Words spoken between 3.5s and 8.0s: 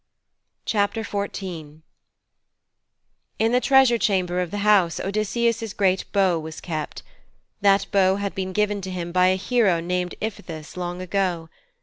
the treasure chamber of the house Odysseus' great bow was kept. That